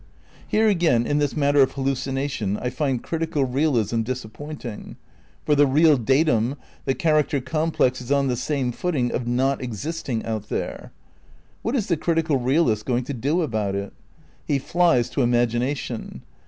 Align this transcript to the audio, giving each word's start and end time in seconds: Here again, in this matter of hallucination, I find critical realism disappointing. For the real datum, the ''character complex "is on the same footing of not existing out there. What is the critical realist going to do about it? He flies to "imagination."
Here 0.47 0.67
again, 0.67 1.05
in 1.05 1.19
this 1.19 1.37
matter 1.37 1.61
of 1.61 1.73
hallucination, 1.73 2.57
I 2.57 2.71
find 2.71 3.03
critical 3.03 3.43
realism 3.45 4.01
disappointing. 4.01 4.95
For 5.45 5.53
the 5.53 5.67
real 5.67 5.95
datum, 5.95 6.55
the 6.85 6.95
''character 6.95 7.39
complex 7.39 8.01
"is 8.01 8.11
on 8.11 8.25
the 8.27 8.35
same 8.35 8.71
footing 8.71 9.11
of 9.11 9.27
not 9.27 9.61
existing 9.61 10.25
out 10.25 10.49
there. 10.49 10.91
What 11.61 11.75
is 11.75 11.85
the 11.85 11.97
critical 11.97 12.37
realist 12.37 12.83
going 12.87 13.03
to 13.03 13.13
do 13.13 13.43
about 13.43 13.75
it? 13.75 13.93
He 14.47 14.57
flies 14.57 15.07
to 15.11 15.21
"imagination." 15.21 16.23